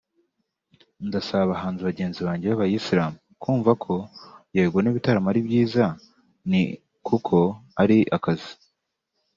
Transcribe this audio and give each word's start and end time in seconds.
Ndasaba 1.07 1.41
abahanzi 1.45 1.81
bagenzi 1.89 2.19
banjye 2.27 2.45
b’abayisilamu 2.47 3.17
kumva 3.41 3.71
ko 3.83 3.93
yego 4.55 4.77
n’ibitaramo 4.81 5.27
ari 5.31 5.41
byiza 5.47 5.85
ni 6.49 6.63
kuko 7.07 7.35
ari 7.81 7.97
akazi 8.17 8.51